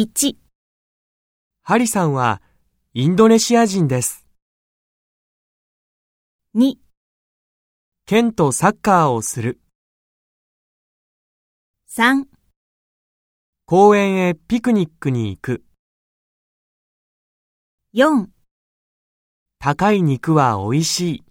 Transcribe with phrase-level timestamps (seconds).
[0.00, 0.36] 1、
[1.62, 2.40] ハリさんは
[2.94, 4.28] インドネシア人です。
[6.54, 6.76] 2、
[8.06, 9.60] ケンとサッカーをする。
[11.90, 12.26] 3、
[13.66, 15.64] 公園へピクニックに行く。
[17.92, 18.28] 4
[19.58, 21.27] 高い肉は美味しい。